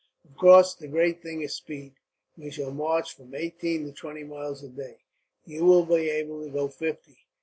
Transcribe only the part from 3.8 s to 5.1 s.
to twenty miles a day.